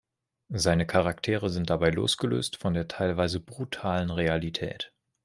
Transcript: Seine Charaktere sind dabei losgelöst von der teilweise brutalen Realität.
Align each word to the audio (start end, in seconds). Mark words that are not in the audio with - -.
Seine 0.55 0.87
Charaktere 0.87 1.51
sind 1.51 1.69
dabei 1.69 1.91
losgelöst 1.91 2.57
von 2.57 2.73
der 2.73 2.87
teilweise 2.87 3.39
brutalen 3.39 4.09
Realität. 4.09 4.91